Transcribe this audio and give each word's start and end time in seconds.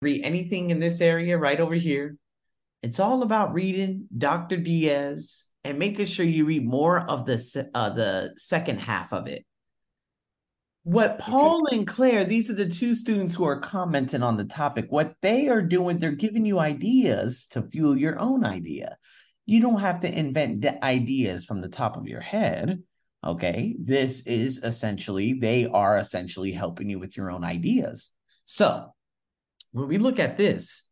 read 0.00 0.24
anything 0.24 0.70
in 0.70 0.80
this 0.80 1.00
area 1.00 1.38
right 1.38 1.60
over 1.60 1.74
here, 1.74 2.16
it's 2.82 3.00
all 3.00 3.22
about 3.22 3.54
reading 3.54 4.06
Dr. 4.16 4.56
Diaz 4.56 5.48
and 5.64 5.78
making 5.78 6.06
sure 6.06 6.24
you 6.24 6.44
read 6.44 6.64
more 6.64 7.00
of 7.00 7.26
the 7.26 7.68
uh, 7.74 7.90
the 7.90 8.32
second 8.36 8.80
half 8.80 9.12
of 9.12 9.26
it. 9.26 9.44
What 10.84 11.18
Paul 11.18 11.64
okay. 11.66 11.76
and 11.76 11.86
Claire, 11.86 12.24
these 12.24 12.50
are 12.50 12.54
the 12.54 12.68
two 12.68 12.94
students 12.94 13.34
who 13.34 13.44
are 13.44 13.60
commenting 13.60 14.22
on 14.22 14.38
the 14.38 14.46
topic. 14.46 14.86
What 14.88 15.14
they 15.20 15.48
are 15.48 15.60
doing, 15.60 15.98
they're 15.98 16.12
giving 16.12 16.46
you 16.46 16.58
ideas 16.58 17.46
to 17.50 17.62
fuel 17.62 17.98
your 17.98 18.18
own 18.18 18.44
idea. 18.44 18.96
You 19.44 19.60
don't 19.60 19.80
have 19.80 20.00
to 20.00 20.10
invent 20.10 20.64
ideas 20.82 21.44
from 21.44 21.60
the 21.60 21.68
top 21.68 21.96
of 21.96 22.06
your 22.06 22.20
head. 22.20 22.82
Okay. 23.22 23.76
This 23.78 24.26
is 24.26 24.58
essentially, 24.64 25.34
they 25.34 25.66
are 25.66 25.98
essentially 25.98 26.52
helping 26.52 26.88
you 26.88 26.98
with 26.98 27.16
your 27.16 27.30
own 27.30 27.44
ideas. 27.44 28.10
So 28.46 28.94
when 29.72 29.88
we 29.88 29.98
look 29.98 30.18
at 30.18 30.36
this, 30.36 30.84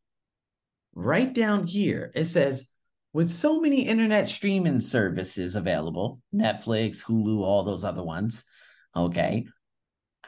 right 0.95 1.33
down 1.33 1.67
here, 1.67 2.11
it 2.15 2.25
says, 2.25 2.71
with 3.13 3.31
so 3.31 3.61
many 3.61 3.83
internet 3.83 4.29
streaming 4.29 4.81
services 4.81 5.57
available, 5.57 6.21
Netflix, 6.35 7.03
Hulu, 7.03 7.41
all 7.41 7.63
those 7.63 7.85
other 7.85 8.03
ones, 8.03 8.45
okay, 8.95 9.47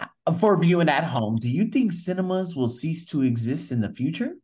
uh, 0.00 0.32
for 0.32 0.58
viewing 0.58 0.88
at 0.88 1.04
home, 1.04 1.36
do 1.36 1.50
you 1.50 1.66
think 1.66 1.92
cinemas 1.92 2.56
will 2.56 2.68
cease 2.68 3.04
to 3.06 3.22
exist 3.22 3.72
in 3.72 3.80
the 3.80 3.92
future? 3.92 4.34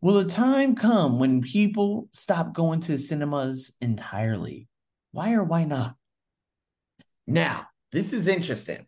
Will 0.00 0.18
a 0.18 0.24
time 0.24 0.74
come 0.74 1.18
when 1.18 1.42
people 1.42 2.08
stop 2.12 2.52
going 2.52 2.80
to 2.80 2.98
cinemas 2.98 3.72
entirely? 3.80 4.68
Why 5.12 5.34
or 5.34 5.44
why 5.44 5.64
not? 5.64 5.94
Now, 7.26 7.68
this 7.92 8.12
is 8.12 8.28
interesting 8.28 8.86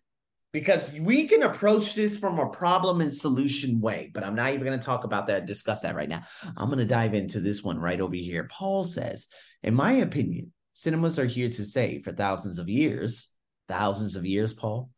because 0.56 0.90
we 1.02 1.28
can 1.28 1.42
approach 1.42 1.94
this 1.94 2.16
from 2.16 2.38
a 2.38 2.48
problem 2.48 3.02
and 3.02 3.12
solution 3.12 3.78
way, 3.78 4.10
but 4.14 4.24
I'm 4.24 4.34
not 4.34 4.54
even 4.54 4.64
going 4.64 4.80
to 4.80 4.86
talk 4.86 5.04
about 5.04 5.26
that, 5.26 5.44
discuss 5.44 5.82
that 5.82 5.94
right 5.94 6.08
now. 6.08 6.22
I'm 6.56 6.68
going 6.68 6.78
to 6.78 6.86
dive 6.86 7.12
into 7.12 7.40
this 7.40 7.62
one 7.62 7.78
right 7.78 8.00
over 8.00 8.16
here. 8.16 8.44
Paul 8.44 8.82
says, 8.82 9.26
in 9.62 9.74
my 9.74 9.92
opinion, 9.92 10.54
cinemas 10.72 11.18
are 11.18 11.26
here 11.26 11.50
to 11.50 11.64
stay 11.66 12.00
for 12.00 12.10
thousands 12.10 12.58
of 12.58 12.70
years. 12.70 13.34
Thousands 13.68 14.16
of 14.16 14.24
years, 14.24 14.54
Paul. 14.54 14.88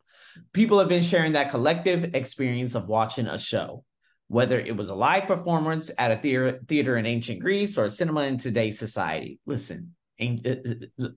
People 0.53 0.79
have 0.79 0.87
been 0.87 1.03
sharing 1.03 1.33
that 1.33 1.51
collective 1.51 2.15
experience 2.15 2.73
of 2.73 2.87
watching 2.87 3.27
a 3.27 3.37
show, 3.37 3.83
whether 4.29 4.61
it 4.61 4.77
was 4.77 4.87
a 4.87 4.95
live 4.95 5.27
performance 5.27 5.91
at 5.97 6.11
a 6.11 6.15
theater, 6.15 6.61
theater 6.69 6.95
in 6.95 7.05
ancient 7.05 7.41
Greece 7.41 7.77
or 7.77 7.83
a 7.83 7.89
cinema 7.89 8.21
in 8.21 8.37
today's 8.37 8.79
society. 8.79 9.41
Listen, 9.45 9.93
Uh, 10.19 10.55
uh, 10.99 11.07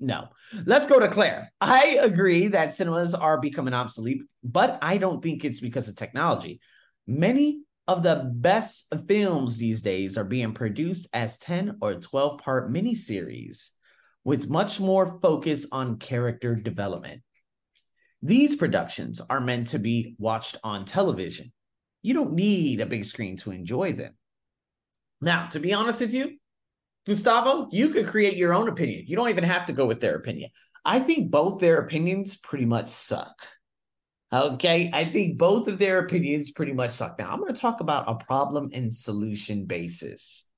no. 0.00 0.28
Let's 0.66 0.86
go 0.86 0.98
to 0.98 1.08
Claire. 1.08 1.52
I 1.60 1.98
agree 2.00 2.48
that 2.48 2.74
cinemas 2.74 3.14
are 3.14 3.40
becoming 3.40 3.74
obsolete, 3.74 4.22
but 4.42 4.78
I 4.82 4.98
don't 4.98 5.22
think 5.22 5.44
it's 5.44 5.60
because 5.60 5.88
of 5.88 5.96
technology. 5.96 6.60
Many 7.06 7.62
of 7.86 8.02
the 8.02 8.30
best 8.34 8.92
films 9.06 9.58
these 9.58 9.80
days 9.80 10.18
are 10.18 10.24
being 10.24 10.52
produced 10.52 11.08
as 11.12 11.38
10 11.38 11.78
or 11.80 11.94
12 11.94 12.38
part 12.38 12.72
miniseries 12.72 13.70
with 14.24 14.50
much 14.50 14.78
more 14.78 15.18
focus 15.22 15.66
on 15.72 15.98
character 15.98 16.54
development. 16.54 17.22
These 18.20 18.56
productions 18.56 19.20
are 19.30 19.40
meant 19.40 19.68
to 19.68 19.78
be 19.78 20.16
watched 20.18 20.56
on 20.64 20.84
television. 20.84 21.52
You 22.02 22.14
don't 22.14 22.34
need 22.34 22.80
a 22.80 22.86
big 22.86 23.04
screen 23.04 23.36
to 23.38 23.52
enjoy 23.52 23.92
them. 23.92 24.14
Now, 25.20 25.46
to 25.48 25.60
be 25.60 25.72
honest 25.72 26.00
with 26.00 26.12
you, 26.12 26.36
Gustavo, 27.08 27.68
you 27.72 27.88
could 27.88 28.06
create 28.06 28.36
your 28.36 28.52
own 28.52 28.68
opinion. 28.68 29.04
You 29.06 29.16
don't 29.16 29.30
even 29.30 29.44
have 29.44 29.64
to 29.66 29.72
go 29.72 29.86
with 29.86 30.00
their 30.00 30.14
opinion. 30.14 30.50
I 30.84 31.00
think 31.00 31.30
both 31.30 31.58
their 31.58 31.80
opinions 31.80 32.36
pretty 32.36 32.66
much 32.66 32.88
suck. 32.88 33.34
Okay. 34.30 34.90
I 34.92 35.10
think 35.10 35.38
both 35.38 35.68
of 35.68 35.78
their 35.78 36.00
opinions 36.00 36.50
pretty 36.50 36.74
much 36.74 36.90
suck. 36.90 37.18
Now, 37.18 37.30
I'm 37.30 37.40
going 37.40 37.52
to 37.52 37.58
talk 37.58 37.80
about 37.80 38.08
a 38.08 38.22
problem 38.22 38.68
and 38.74 38.94
solution 38.94 39.64
basis. 39.64 40.48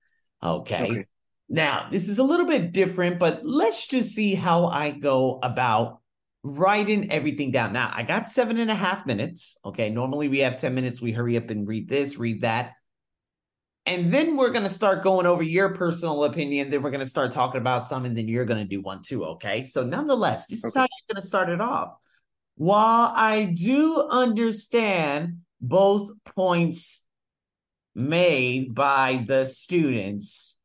Okay? 0.42 0.82
okay. 0.82 1.06
Now, 1.48 1.86
this 1.88 2.08
is 2.08 2.18
a 2.18 2.24
little 2.24 2.46
bit 2.46 2.72
different, 2.72 3.20
but 3.20 3.44
let's 3.44 3.86
just 3.86 4.12
see 4.12 4.34
how 4.34 4.66
I 4.66 4.90
go 4.90 5.38
about 5.42 6.00
writing 6.42 7.12
everything 7.12 7.52
down. 7.52 7.72
Now, 7.72 7.92
I 7.94 8.02
got 8.02 8.28
seven 8.28 8.58
and 8.58 8.72
a 8.72 8.74
half 8.74 9.06
minutes. 9.06 9.56
Okay. 9.64 9.88
Normally 9.88 10.28
we 10.28 10.40
have 10.40 10.56
10 10.56 10.74
minutes. 10.74 11.00
We 11.00 11.12
hurry 11.12 11.36
up 11.36 11.50
and 11.50 11.66
read 11.68 11.88
this, 11.88 12.18
read 12.18 12.40
that. 12.40 12.72
And 13.86 14.12
then 14.12 14.36
we're 14.36 14.50
going 14.50 14.64
to 14.64 14.70
start 14.70 15.02
going 15.02 15.26
over 15.26 15.42
your 15.42 15.74
personal 15.74 16.24
opinion. 16.24 16.70
Then 16.70 16.82
we're 16.82 16.90
going 16.90 17.00
to 17.00 17.06
start 17.06 17.30
talking 17.30 17.60
about 17.60 17.82
some, 17.82 18.04
and 18.04 18.16
then 18.16 18.28
you're 18.28 18.44
going 18.44 18.60
to 18.60 18.68
do 18.68 18.80
one 18.80 19.02
too. 19.02 19.24
Okay. 19.24 19.64
So, 19.64 19.84
nonetheless, 19.84 20.46
this 20.46 20.64
okay. 20.64 20.68
is 20.68 20.74
how 20.74 20.82
you're 20.82 21.14
going 21.14 21.22
to 21.22 21.26
start 21.26 21.48
it 21.48 21.60
off. 21.60 21.94
While 22.56 23.12
I 23.16 23.44
do 23.44 24.02
understand 24.02 25.38
both 25.60 26.10
points 26.24 27.06
made 27.94 28.74
by 28.74 29.24
the 29.26 29.46
students, 29.46 30.58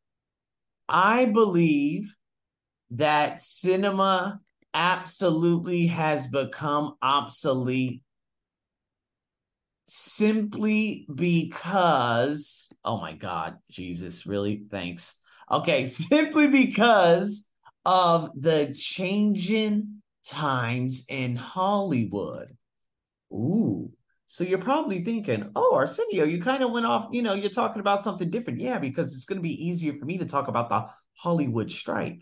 I 0.90 1.26
believe 1.26 2.16
that 2.92 3.42
cinema 3.42 4.42
absolutely 4.74 5.88
has 5.88 6.28
become 6.28 6.96
obsolete 7.02 8.04
simply 9.88 11.06
because 11.14 12.70
oh 12.84 13.00
my 13.00 13.14
god 13.14 13.58
jesus 13.70 14.26
really? 14.26 14.64
Thanks. 14.70 15.16
Okay 15.52 15.86
simply 15.86 16.48
because 16.48 17.48
of 17.86 18.32
the 18.36 18.76
changing 18.78 20.02
times 20.26 21.06
in 21.08 21.36
hollywood. 21.36 22.56
Ooh 23.32 23.92
so 24.28 24.44
you're 24.44 24.58
probably 24.58 25.04
thinking 25.04 25.50
oh 25.56 25.76
arsenio 25.76 26.26
you 26.26 26.42
kind 26.42 26.64
of 26.64 26.72
went 26.72 26.86
off 26.86 27.08
you 27.12 27.22
know 27.22 27.34
you're 27.34 27.50
talking 27.50 27.80
about 27.80 28.04
something 28.04 28.30
different. 28.30 28.60
Yeah 28.60 28.80
because 28.80 29.14
it's 29.14 29.26
going 29.26 29.38
to 29.38 29.44
be 29.44 29.68
easier 29.68 29.94
for 29.94 30.06
me 30.06 30.18
to 30.18 30.26
talk 30.26 30.48
about 30.48 30.70
the 30.70 30.86
hollywood 31.16 31.72
strike 31.72 32.22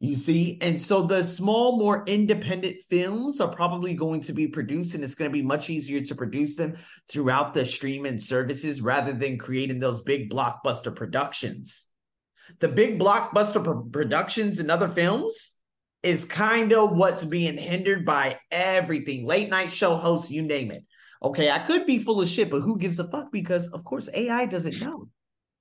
you 0.00 0.14
see, 0.14 0.58
and 0.60 0.80
so 0.80 1.02
the 1.02 1.24
small, 1.24 1.76
more 1.76 2.04
independent 2.06 2.76
films 2.88 3.40
are 3.40 3.52
probably 3.52 3.94
going 3.94 4.20
to 4.22 4.32
be 4.32 4.46
produced, 4.46 4.94
and 4.94 5.02
it's 5.02 5.16
going 5.16 5.28
to 5.28 5.36
be 5.36 5.42
much 5.42 5.70
easier 5.70 6.00
to 6.02 6.14
produce 6.14 6.54
them 6.54 6.76
throughout 7.08 7.52
the 7.52 7.64
streaming 7.64 8.18
services 8.18 8.80
rather 8.80 9.12
than 9.12 9.38
creating 9.38 9.80
those 9.80 10.02
big 10.02 10.30
blockbuster 10.30 10.94
productions. 10.94 11.86
The 12.60 12.68
big 12.68 13.00
blockbuster 13.00 13.62
pr- 13.62 13.90
productions 13.90 14.60
and 14.60 14.70
other 14.70 14.88
films 14.88 15.56
is 16.04 16.24
kind 16.24 16.72
of 16.72 16.96
what's 16.96 17.24
being 17.24 17.58
hindered 17.58 18.06
by 18.06 18.38
everything 18.52 19.26
late 19.26 19.50
night 19.50 19.72
show 19.72 19.96
hosts, 19.96 20.30
you 20.30 20.42
name 20.42 20.70
it. 20.70 20.84
Okay, 21.24 21.50
I 21.50 21.58
could 21.58 21.86
be 21.86 21.98
full 21.98 22.20
of 22.20 22.28
shit, 22.28 22.50
but 22.50 22.60
who 22.60 22.78
gives 22.78 23.00
a 23.00 23.10
fuck? 23.10 23.32
Because, 23.32 23.66
of 23.70 23.82
course, 23.82 24.08
AI 24.14 24.46
doesn't 24.46 24.80
know. 24.80 25.08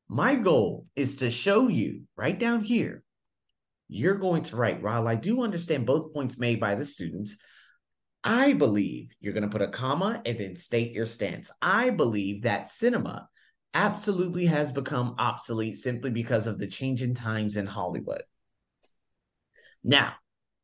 My 0.07 0.35
goal 0.35 0.85
is 0.95 1.15
to 1.17 1.31
show 1.31 1.67
you 1.67 2.03
right 2.15 2.37
down 2.37 2.61
here 2.61 3.03
you're 3.87 4.15
going 4.15 4.43
to 4.43 4.55
write, 4.55 4.81
while 4.81 5.07
I 5.07 5.15
do 5.15 5.43
understand 5.43 5.85
both 5.85 6.13
points 6.13 6.37
made 6.37 6.59
by 6.59 6.75
the 6.75 6.85
students, 6.85 7.37
I 8.23 8.53
believe 8.53 9.13
you're 9.19 9.33
going 9.33 9.43
to 9.43 9.49
put 9.49 9.61
a 9.61 9.69
comma 9.69 10.21
and 10.25 10.39
then 10.39 10.55
state 10.55 10.91
your 10.91 11.05
stance. 11.05 11.49
I 11.61 11.91
believe 11.91 12.43
that 12.43 12.67
cinema 12.67 13.29
absolutely 13.73 14.47
has 14.47 14.71
become 14.71 15.15
obsolete 15.17 15.77
simply 15.77 16.09
because 16.09 16.47
of 16.47 16.57
the 16.57 16.67
changing 16.67 17.13
times 17.13 17.57
in 17.57 17.65
Hollywood. 17.65 18.23
Now, 19.83 20.13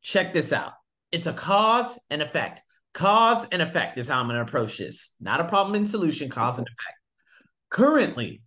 check 0.02 0.34
this 0.34 0.52
out. 0.52 0.74
It's 1.12 1.28
a 1.28 1.34
cause 1.34 2.00
and 2.10 2.22
effect. 2.22 2.62
Cause 2.94 3.48
and 3.50 3.62
effect 3.62 3.98
is 3.98 4.10
how 4.10 4.20
I'm 4.20 4.28
going 4.28 4.36
to 4.36 4.44
approach 4.44 4.78
this. 4.78 5.16
Not 5.22 5.40
a 5.40 5.46
problem 5.46 5.76
and 5.76 5.90
solution, 5.90 6.30
cause 6.30 6.58
and 6.58 6.68
effect. 6.68 6.98
Currently, 7.70 8.42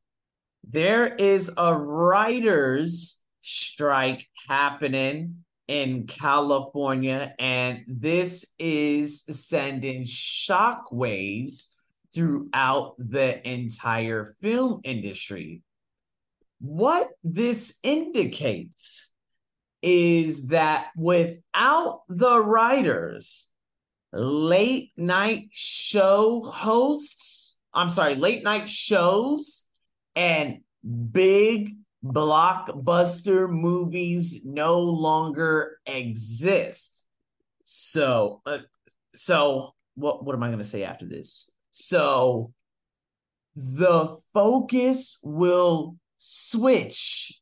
there 0.64 1.06
is 1.06 1.50
a 1.56 1.74
writer's 1.74 3.20
strike 3.46 4.26
happening 4.48 5.44
in 5.68 6.06
California, 6.06 7.32
and 7.38 7.84
this 7.86 8.44
is 8.58 9.22
sending 9.22 10.04
shockwaves 10.04 11.68
throughout 12.12 12.94
the 12.98 13.48
entire 13.48 14.34
film 14.40 14.80
industry. 14.82 15.62
What 16.58 17.10
this 17.22 17.78
indicates 17.84 19.12
is 19.80 20.48
that 20.48 20.88
without 20.96 22.02
the 22.08 22.40
writers, 22.40 23.50
late 24.12 24.90
night 24.96 25.50
show 25.52 26.40
hosts, 26.40 27.58
I'm 27.72 27.90
sorry, 27.90 28.16
late 28.16 28.42
night 28.42 28.68
shows 28.68 29.68
and 30.16 30.62
big 31.12 31.76
blockbuster 32.12 33.48
movies 33.50 34.42
no 34.44 34.80
longer 34.80 35.78
exist. 35.86 37.06
So, 37.64 38.42
uh, 38.46 38.58
so 39.14 39.74
what 39.94 40.24
what 40.24 40.34
am 40.34 40.42
I 40.42 40.48
going 40.48 40.58
to 40.58 40.64
say 40.64 40.84
after 40.84 41.06
this? 41.06 41.50
So, 41.72 42.52
the 43.54 44.16
focus 44.32 45.18
will 45.22 45.96
switch 46.18 47.40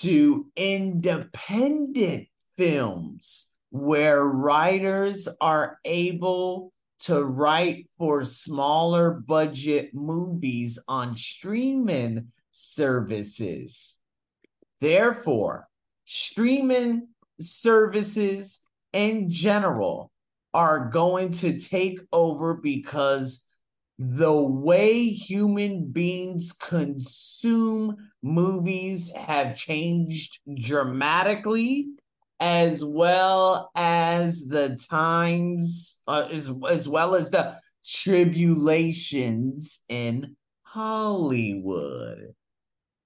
to 0.00 0.46
independent 0.56 2.28
films 2.56 3.50
where 3.70 4.24
writers 4.24 5.28
are 5.40 5.78
able 5.84 6.72
to 7.00 7.22
write 7.22 7.88
for 7.98 8.24
smaller 8.24 9.10
budget 9.10 9.92
movies 9.92 10.78
on 10.86 11.16
streaming 11.16 12.28
services. 12.52 13.98
Therefore, 14.80 15.68
streaming 16.04 17.08
services 17.40 18.68
in 18.92 19.28
general 19.30 20.12
are 20.54 20.90
going 20.90 21.30
to 21.30 21.58
take 21.58 21.98
over 22.12 22.54
because 22.54 23.46
the 23.98 24.32
way 24.32 25.08
human 25.08 25.90
beings 25.90 26.52
consume 26.52 27.96
movies 28.22 29.12
have 29.14 29.56
changed 29.56 30.40
dramatically 30.60 31.88
as 32.40 32.84
well 32.84 33.70
as 33.76 34.48
the 34.48 34.76
times 34.90 36.02
uh, 36.08 36.26
as, 36.30 36.52
as 36.68 36.88
well 36.88 37.14
as 37.14 37.30
the 37.30 37.56
tribulations 37.86 39.80
in 39.88 40.36
Hollywood. 40.62 42.34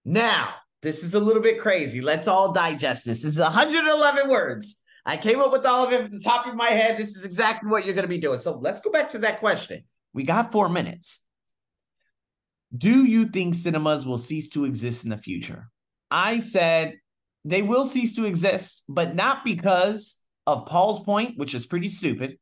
Now, 0.08 0.54
this 0.82 1.02
is 1.02 1.14
a 1.14 1.20
little 1.20 1.42
bit 1.42 1.60
crazy. 1.60 2.00
Let's 2.00 2.28
all 2.28 2.52
digest 2.52 3.04
this. 3.04 3.22
This 3.22 3.34
is 3.34 3.40
111 3.40 4.30
words. 4.30 4.80
I 5.04 5.16
came 5.16 5.40
up 5.40 5.50
with 5.50 5.66
all 5.66 5.84
of 5.84 5.92
it 5.92 6.02
from 6.02 6.18
the 6.18 6.24
top 6.24 6.46
of 6.46 6.54
my 6.54 6.68
head. 6.68 6.96
This 6.96 7.16
is 7.16 7.24
exactly 7.24 7.68
what 7.68 7.84
you're 7.84 7.94
going 7.94 8.04
to 8.04 8.08
be 8.08 8.18
doing. 8.18 8.38
So 8.38 8.56
let's 8.56 8.80
go 8.80 8.92
back 8.92 9.08
to 9.10 9.18
that 9.18 9.40
question. 9.40 9.82
We 10.14 10.22
got 10.22 10.52
four 10.52 10.68
minutes. 10.68 11.24
Do 12.76 13.04
you 13.04 13.26
think 13.26 13.56
cinemas 13.56 14.06
will 14.06 14.18
cease 14.18 14.48
to 14.50 14.64
exist 14.64 15.02
in 15.02 15.10
the 15.10 15.18
future? 15.18 15.70
I 16.08 16.38
said 16.38 16.94
they 17.44 17.62
will 17.62 17.84
cease 17.84 18.14
to 18.14 18.26
exist, 18.26 18.84
but 18.88 19.16
not 19.16 19.44
because 19.44 20.18
of 20.46 20.66
Paul's 20.66 21.00
point, 21.00 21.36
which 21.36 21.52
is 21.52 21.66
pretty 21.66 21.88
stupid, 21.88 22.38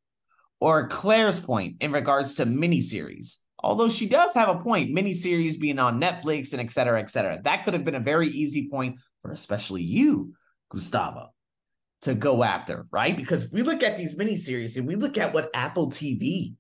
or 0.61 0.88
Claire's 0.88 1.40
point 1.40 1.76
in 1.81 1.93
regards 1.93 2.34
to 2.37 2.46
miniseries. 2.46 3.37
Although 3.64 3.88
she 3.88 4.06
does 4.06 4.34
have 4.34 4.49
a 4.49 4.62
point, 4.62 4.94
miniseries 4.94 5.58
being 5.58 5.78
on 5.78 6.00
Netflix 6.00 6.52
and 6.52 6.61
et 6.61 6.70
cetera, 6.70 7.00
et 7.00 7.11
cetera. 7.11 7.40
That 7.43 7.64
could 7.64 7.75
have 7.75 7.84
been 7.84 7.94
a 7.94 8.00
very 8.00 8.28
easy 8.28 8.69
point 8.69 9.00
for 9.22 9.32
especially 9.32 9.82
you, 9.82 10.34
Gustavo, 10.70 11.31
to 12.02 12.14
go 12.14 12.44
after, 12.44 12.87
right? 12.90 13.16
Because 13.16 13.44
if 13.44 13.52
we 13.52 13.62
look 13.62 13.82
at 13.82 13.96
these 13.96 14.19
miniseries 14.19 14.76
and 14.76 14.87
we 14.87 14.96
look 14.96 15.16
at 15.16 15.32
what 15.32 15.50
Apple 15.55 15.88
TV 15.88 16.55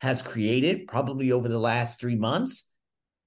has 0.00 0.22
created 0.22 0.86
probably 0.86 1.32
over 1.32 1.48
the 1.48 1.58
last 1.58 2.00
three 2.00 2.16
months. 2.16 2.70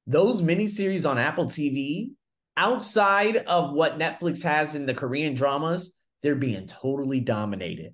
Those 0.07 0.41
miniseries 0.41 1.09
on 1.09 1.17
Apple 1.17 1.45
TV, 1.45 2.11
outside 2.57 3.37
of 3.37 3.73
what 3.73 3.99
Netflix 3.99 4.41
has 4.43 4.75
in 4.75 4.85
the 4.85 4.93
Korean 4.93 5.35
dramas, 5.35 5.95
they're 6.21 6.35
being 6.35 6.67
totally 6.67 7.19
dominated. 7.19 7.93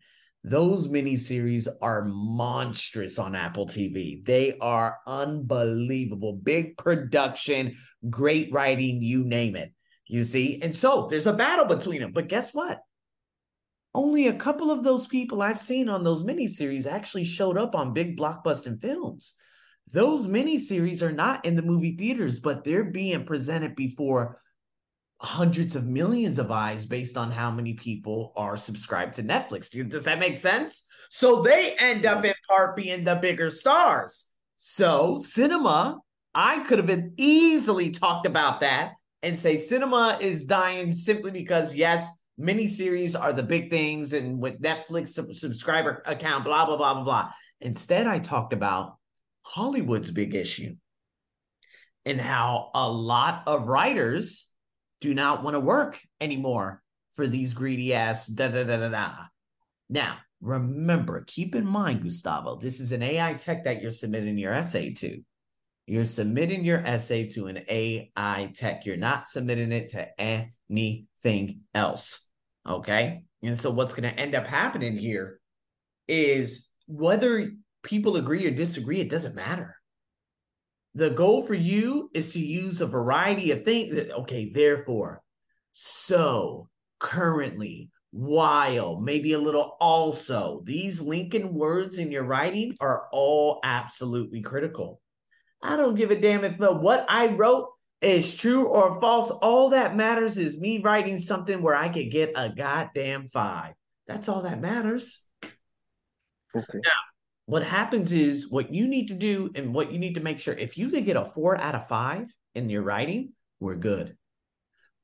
Those 0.50 0.88
miniseries 0.88 1.68
are 1.82 2.06
monstrous 2.06 3.20
on 3.20 3.36
Apple 3.36 3.66
TV. 3.66 4.24
They 4.24 4.58
are 4.60 4.98
unbelievable. 5.06 6.34
Big 6.34 6.78
production, 6.78 7.76
great 8.10 8.52
writing, 8.52 9.02
you 9.02 9.24
name 9.24 9.56
it. 9.56 9.74
You 10.06 10.24
see? 10.24 10.62
And 10.62 10.76
so 10.76 11.08
there's 11.10 11.28
a 11.28 11.34
battle 11.34 11.66
between 11.66 12.02
them. 12.02 12.14
But 12.14 12.30
guess 12.30 12.54
what? 12.54 12.80
only 13.98 14.28
a 14.28 14.34
couple 14.34 14.70
of 14.70 14.84
those 14.84 15.08
people 15.08 15.42
I've 15.42 15.60
seen 15.60 15.90
on 15.90 16.04
those 16.04 16.24
miniseries 16.24 16.86
actually 16.86 17.24
showed 17.24 17.58
up 17.58 17.74
on 17.74 17.94
big 17.94 18.16
blockbuster 18.16 18.80
films. 18.80 19.34
Those 19.92 20.28
miniseries 20.28 21.02
are 21.02 21.12
not 21.12 21.46
in 21.46 21.56
the 21.56 21.64
movie 21.64 21.98
theaters, 21.98 22.40
but 22.40 22.64
they're 22.64 22.92
being 22.92 23.26
presented 23.26 23.76
before 23.76 24.40
hundreds 25.20 25.76
of 25.76 25.88
millions 25.88 26.38
of 26.38 26.52
eyes 26.52 26.86
based 26.86 27.18
on 27.18 27.32
how 27.32 27.50
many 27.50 27.74
people 27.74 28.34
are 28.36 28.56
subscribed 28.56 29.14
to 29.16 29.24
Netflix. 29.24 29.70
Does 29.90 30.04
that 30.04 30.20
make 30.20 30.38
sense? 30.38 30.86
So 31.10 31.42
they 31.42 31.76
end 31.80 32.06
up 32.06 32.24
in 32.24 32.34
part 32.48 32.76
being 32.76 33.04
the 33.04 33.16
bigger 33.16 33.50
stars. 33.50 34.32
So 34.58 35.18
cinema, 35.18 36.00
I 36.36 36.60
could 36.60 36.78
have 36.78 36.88
been 36.88 37.14
easily 37.18 37.90
talked 37.90 38.28
about 38.28 38.60
that 38.62 38.94
and 39.24 39.38
say 39.38 39.58
cinema 39.58 40.18
is 40.22 40.46
dying 40.46 40.92
simply 40.92 41.32
because 41.32 41.74
yes, 41.74 42.10
miniseries 42.40 43.20
are 43.20 43.34
the 43.34 43.44
big 43.44 43.72
things 43.72 44.14
and 44.14 44.40
with 44.40 44.62
Netflix 44.62 45.10
sub- 45.10 45.34
subscriber 45.34 46.04
account, 46.06 46.46
blah, 46.46 46.66
blah, 46.66 46.78
blah, 46.78 46.94
blah, 46.94 47.04
blah. 47.04 47.32
Instead, 47.62 48.06
I 48.06 48.20
talked 48.20 48.54
about 48.54 48.98
Hollywood's 49.42 50.12
big 50.12 50.36
issue 50.36 50.76
and 52.06 52.22
how 52.22 52.70
a 52.76 52.90
lot 52.90 53.44
of 53.48 53.68
writers 53.68 54.52
do 55.02 55.14
not 55.14 55.44
want 55.44 55.56
to 55.56 55.60
work 55.60 56.00
anymore 56.20 56.82
for 57.16 57.28
these 57.28 57.54
greedy 57.54 57.94
ass 57.94 58.28
da 58.28 58.48
da 58.48 58.64
da 58.64 58.78
da 58.78 58.90
da. 58.90 59.12
Now, 59.90 60.18
remember, 60.42 61.24
keep 61.26 61.56
in 61.56 61.66
mind, 61.66 62.04
Gustavo, 62.04 62.58
this 62.58 62.80
is 62.80 62.92
an 62.92 63.04
AI 63.04 63.34
tech 63.34 63.64
that 63.64 63.82
you're 63.82 63.92
submitting 63.92 64.38
your 64.38 64.54
essay 64.54 64.94
to. 64.94 65.22
You're 65.88 66.06
submitting 66.06 66.66
your 66.66 66.86
essay 66.86 67.28
to 67.30 67.48
an 67.48 67.60
AI 67.70 68.52
tech. 68.54 68.86
You're 68.86 68.98
not 68.98 69.28
submitting 69.28 69.72
it 69.72 69.90
to 69.90 70.08
anything 70.20 71.62
else. 71.74 72.26
Okay. 72.68 73.24
And 73.42 73.58
so 73.58 73.72
what's 73.72 73.94
going 73.94 74.12
to 74.12 74.20
end 74.20 74.36
up 74.36 74.46
happening 74.46 74.98
here 74.98 75.40
is 76.08 76.68
whether 76.88 77.52
people 77.84 78.18
agree 78.18 78.46
or 78.46 78.52
disagree, 78.52 79.00
it 79.00 79.10
doesn't 79.10 79.36
matter. 79.36 79.77
The 80.98 81.12
goal 81.12 81.44
for 81.44 81.54
you 81.54 82.10
is 82.16 82.34
to 82.34 82.40
use 82.40 82.82
a 82.82 82.88
variety 82.88 83.52
of 83.52 83.64
things. 83.64 83.96
Okay, 84.10 84.50
therefore, 84.50 85.22
so 85.72 86.70
currently, 86.98 87.92
while, 88.10 89.00
maybe 89.00 89.34
a 89.34 89.40
little 89.40 89.78
also. 89.80 90.64
These 90.64 91.00
linking 91.00 91.54
words 91.54 92.00
in 92.00 92.12
your 92.12 92.24
writing 92.24 92.76
are 92.80 93.10
all 93.12 93.60
absolutely 93.64 94.42
critical. 94.42 95.00
I 95.62 95.78
don't 95.78 95.94
give 95.94 96.10
a 96.10 96.20
damn 96.20 96.44
if 96.44 96.60
uh, 96.60 96.74
what 96.74 97.06
I 97.08 97.28
wrote 97.28 97.70
is 98.02 98.34
true 98.34 98.66
or 98.66 99.00
false. 99.00 99.30
All 99.30 99.70
that 99.70 99.96
matters 99.96 100.40
is 100.40 100.60
me 100.60 100.82
writing 100.82 101.20
something 101.20 101.62
where 101.62 101.76
I 101.76 101.90
could 101.90 102.10
get 102.10 102.32
a 102.36 102.50
goddamn 102.50 103.30
five. 103.32 103.76
That's 104.08 104.30
all 104.30 104.42
that 104.42 104.62
matters. 104.62 105.24
Okay. 105.44 106.80
Now, 106.84 106.92
what 107.48 107.64
happens 107.64 108.12
is 108.12 108.52
what 108.52 108.74
you 108.74 108.90
need 108.90 109.08
to 109.08 109.14
do 109.14 109.50
and 109.56 109.74
what 109.74 109.92
you 109.92 109.98
need 109.98 110.16
to 110.16 110.20
make 110.20 110.38
sure 110.38 110.54
if 110.54 110.78
you 110.78 110.90
can 110.90 111.06
get 111.06 111.16
a 111.16 111.24
four 111.24 111.58
out 111.58 111.76
of 111.76 111.88
five 111.88 112.28
in 112.54 112.70
your 112.70 112.82
writing, 112.82 113.32
we're 113.62 113.78
good. 113.78 114.18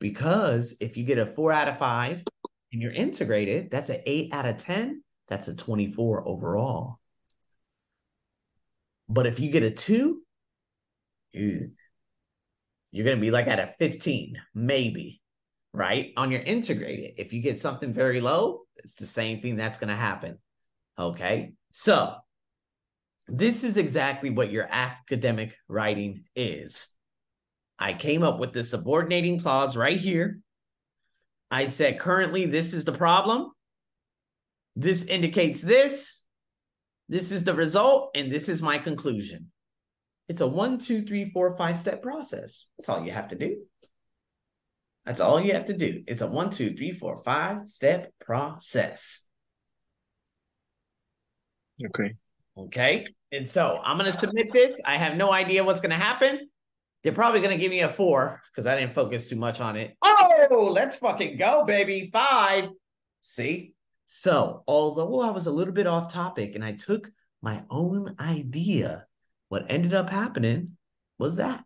Because 0.02 0.76
if 0.82 0.98
you 0.98 1.06
get 1.06 1.18
a 1.18 1.26
four 1.26 1.54
out 1.54 1.70
of 1.70 1.78
five 1.78 2.22
and 2.74 2.82
you're 2.82 2.92
integrated, 2.92 3.72
that's 3.72 3.88
an 3.88 4.02
eight 4.06 4.34
out 4.34 4.46
of 4.46 4.58
10. 4.58 5.02
That's 5.30 5.48
a 5.48 5.56
24 5.56 6.28
overall. 6.28 7.00
But 9.08 9.26
if 9.26 9.40
you 9.40 9.50
get 9.50 9.64
a 9.64 9.72
two, 9.72 10.22
you're 11.32 11.70
going 12.92 13.18
to 13.18 13.22
be 13.22 13.32
like 13.32 13.48
at 13.48 13.60
a 13.60 13.74
15, 13.80 14.36
maybe, 14.54 15.22
right? 15.72 16.12
On 16.18 16.30
your 16.30 16.42
integrated. 16.42 17.14
If 17.18 17.32
you 17.32 17.42
get 17.42 17.58
something 17.58 17.94
very 17.94 18.20
low, 18.20 18.64
it's 18.76 18.96
the 18.96 19.08
same 19.08 19.40
thing 19.40 19.56
that's 19.56 19.78
going 19.78 19.88
to 19.88 19.96
happen. 19.96 20.40
Okay. 21.00 21.54
So, 21.72 22.18
this 23.28 23.64
is 23.64 23.78
exactly 23.78 24.30
what 24.30 24.52
your 24.52 24.68
academic 24.70 25.56
writing 25.68 26.24
is. 26.36 26.90
I 27.80 27.94
came 27.94 28.24
up 28.24 28.40
with 28.40 28.54
the 28.54 28.64
subordinating 28.64 29.40
clause 29.40 29.76
right 29.76 29.98
here. 29.98 30.40
I 31.50 31.66
said, 31.66 32.00
currently, 32.00 32.46
this 32.46 32.74
is 32.74 32.86
the 32.86 32.92
problem. 32.92 33.52
This 34.76 35.06
indicates 35.06 35.62
this. 35.62 36.26
This 37.10 37.32
is 37.32 37.44
the 37.44 37.54
result, 37.54 38.12
and 38.16 38.32
this 38.32 38.50
is 38.50 38.62
my 38.62 38.78
conclusion. 38.78 39.52
It's 40.30 40.42
a 40.42 40.48
one, 40.48 40.78
two, 40.78 41.02
three, 41.02 41.30
four, 41.32 41.56
five 41.58 41.78
step 41.78 42.02
process. 42.02 42.68
That's 42.78 42.90
all 42.90 43.06
you 43.06 43.12
have 43.12 43.28
to 43.30 43.36
do. 43.36 43.58
That's 45.06 45.20
all 45.20 45.42
you 45.42 45.54
have 45.54 45.66
to 45.66 45.78
do. 45.78 46.04
It's 46.08 46.22
a 46.22 46.28
one, 46.28 46.50
two, 46.50 46.76
three, 46.76 46.92
four, 46.92 47.22
five 47.24 47.68
step 47.68 48.14
process. 48.22 49.22
Okay. 51.86 52.16
Okay. 52.58 53.06
And 53.32 53.48
so 53.48 53.80
I'm 53.84 53.98
going 53.98 54.12
to 54.12 54.18
submit 54.18 54.54
this. 54.54 54.80
I 54.86 54.98
have 54.98 55.18
no 55.18 55.32
idea 55.32 55.64
what's 55.64 55.82
going 55.82 55.90
to 55.92 55.96
happen. 55.96 56.50
They're 57.04 57.12
probably 57.12 57.42
going 57.42 57.52
to 57.52 57.62
give 57.62 57.72
me 57.72 57.82
a 57.82 57.90
four 57.90 58.42
because 58.52 58.68
I 58.68 58.80
didn't 58.80 58.94
focus 58.94 59.28
too 59.28 59.36
much 59.36 59.60
on 59.60 59.76
it. 59.76 59.98
Oh, 60.02 60.72
let's 60.72 60.96
fucking 60.96 61.38
go, 61.38 61.66
baby. 61.66 62.10
Five. 62.14 62.70
See? 63.22 63.74
So, 64.06 64.64
although 64.68 65.22
I 65.22 65.32
was 65.32 65.48
a 65.48 65.52
little 65.52 65.74
bit 65.74 65.88
off 65.88 66.14
topic 66.14 66.56
and 66.56 66.64
I 66.64 66.74
took 66.74 67.10
my 67.42 67.64
own 67.70 68.16
idea 68.20 69.08
what 69.50 69.66
ended 69.70 69.94
up 69.94 70.10
happening 70.10 70.78
was 71.18 71.38
that. 71.38 71.64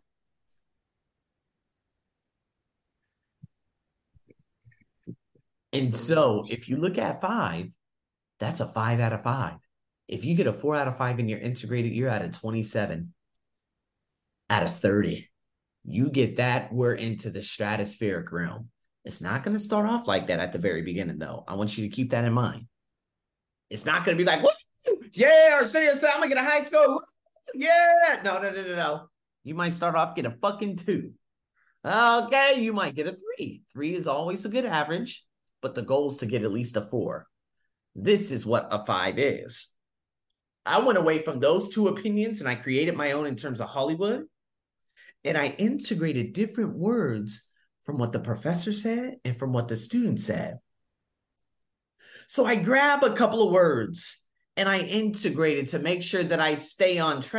And 5.72 5.94
so 5.94 6.46
if 6.48 6.68
you 6.68 6.76
look 6.76 6.98
at 6.98 7.20
five, 7.20 7.68
that's 8.40 8.60
a 8.60 8.66
five 8.66 9.00
out 9.00 9.12
of 9.12 9.22
five. 9.22 9.58
If 10.08 10.24
you 10.24 10.34
get 10.34 10.46
a 10.46 10.52
four 10.52 10.74
out 10.74 10.88
of 10.88 10.96
five 10.96 11.18
in 11.18 11.28
your 11.28 11.38
integrated, 11.38 11.92
you're 11.92 12.08
at 12.08 12.24
a 12.24 12.30
27 12.30 13.12
out 14.50 14.62
of 14.62 14.74
30. 14.76 15.28
You 15.84 16.10
get 16.10 16.36
that, 16.36 16.72
we're 16.72 16.94
into 16.94 17.30
the 17.30 17.40
stratospheric 17.40 18.32
realm. 18.32 18.70
It's 19.04 19.20
not 19.20 19.42
going 19.42 19.56
to 19.56 19.62
start 19.62 19.86
off 19.86 20.08
like 20.08 20.26
that 20.26 20.40
at 20.40 20.52
the 20.52 20.58
very 20.58 20.82
beginning, 20.82 21.18
though. 21.18 21.44
I 21.46 21.54
want 21.54 21.76
you 21.76 21.88
to 21.88 21.94
keep 21.94 22.10
that 22.10 22.24
in 22.24 22.32
mind. 22.32 22.66
It's 23.70 23.84
not 23.84 24.04
going 24.04 24.16
to 24.16 24.22
be 24.22 24.26
like? 24.26 24.42
Yeah, 25.12 25.54
Arsenio 25.54 25.94
said 25.94 26.10
I'm 26.10 26.20
gonna 26.20 26.28
get 26.28 26.38
a 26.38 26.48
high 26.48 26.60
score. 26.60 27.02
Yeah. 27.54 28.20
No, 28.24 28.40
no, 28.40 28.50
no, 28.50 28.62
no, 28.62 28.76
no. 28.76 29.08
You 29.42 29.54
might 29.54 29.74
start 29.74 29.94
off 29.94 30.14
get 30.14 30.26
a 30.26 30.30
fucking 30.30 30.76
two. 30.76 31.12
Okay, 31.84 32.60
you 32.60 32.72
might 32.72 32.94
get 32.94 33.06
a 33.06 33.12
three. 33.12 33.62
Three 33.72 33.94
is 33.94 34.06
always 34.06 34.44
a 34.44 34.48
good 34.48 34.64
average, 34.64 35.24
but 35.62 35.74
the 35.74 35.82
goal 35.82 36.08
is 36.08 36.18
to 36.18 36.26
get 36.26 36.42
at 36.42 36.52
least 36.52 36.76
a 36.76 36.82
four. 36.82 37.26
This 37.94 38.30
is 38.30 38.44
what 38.44 38.68
a 38.70 38.84
five 38.84 39.18
is. 39.18 39.74
I 40.68 40.78
went 40.80 40.98
away 40.98 41.22
from 41.22 41.40
those 41.40 41.68
two 41.68 41.88
opinions 41.88 42.40
and 42.40 42.48
I 42.48 42.54
created 42.54 42.96
my 42.96 43.12
own 43.12 43.26
in 43.26 43.36
terms 43.36 43.60
of 43.60 43.68
Hollywood. 43.68 44.24
And 45.24 45.36
I 45.36 45.48
integrated 45.48 46.32
different 46.32 46.76
words 46.76 47.48
from 47.84 47.98
what 47.98 48.12
the 48.12 48.20
professor 48.20 48.72
said 48.72 49.16
and 49.24 49.36
from 49.36 49.52
what 49.52 49.68
the 49.68 49.76
student 49.76 50.20
said. 50.20 50.58
So 52.28 52.44
I 52.44 52.56
grab 52.56 53.02
a 53.02 53.14
couple 53.14 53.42
of 53.42 53.52
words 53.52 54.24
and 54.56 54.68
I 54.68 54.80
integrate 54.80 55.58
it 55.58 55.68
to 55.68 55.78
make 55.78 56.02
sure 56.02 56.22
that 56.22 56.40
I 56.40 56.56
stay 56.56 56.98
on 56.98 57.22
track. 57.22 57.36